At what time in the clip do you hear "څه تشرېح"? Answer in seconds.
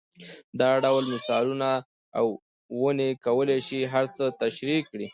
4.15-4.81